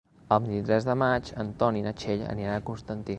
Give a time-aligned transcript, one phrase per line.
[0.35, 3.07] El vint-i-tres de maig en Ton i na Txell aniran a Constantí.